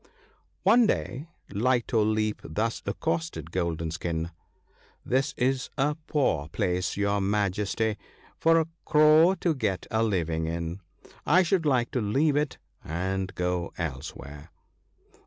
[0.63, 4.31] One day Light o' Leap thus accosted Golden skin:—
[4.79, 7.97] * This is a poor place, your Majesty,
[8.35, 10.81] for a Crow to get a living in.
[11.23, 14.49] I should like to leave it and go elsewhere.'